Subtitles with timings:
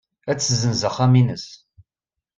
[0.29, 1.45] Ad tessenz axxam-nnes.